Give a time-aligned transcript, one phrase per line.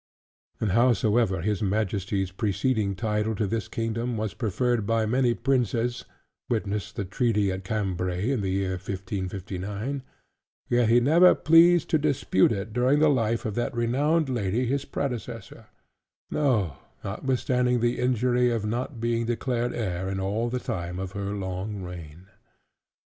[0.59, 6.05] And howsoever his Majesty's preceding title to this Kingdom was preferred by many princes
[6.49, 10.01] (witness the Treaty at Cambray in the year 1559)
[10.69, 14.85] yet he never pleased to dispute it, during the life of that renowned lady his
[14.85, 15.67] predecessor;
[16.31, 21.31] no, notwithstanding the injury of not being declared heir, in all the time of her
[21.35, 22.25] long reign.